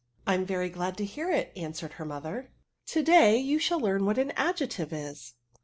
"I 0.25 0.33
am 0.33 0.47
very 0.47 0.69
glad 0.71 0.97
to 0.97 1.05
hear 1.05 1.29
it," 1.31 1.51
answered 1.55 1.93
her 2.01 2.05
'mother: 2.05 2.49
^' 2.87 2.91
to 2.91 3.03
day 3.03 3.37
you 3.37 3.59
shall 3.59 3.79
learn 3.79 4.03
what 4.03 4.17
an 4.17 4.29
mdjectioe 4.31 4.91
is." 4.91 5.35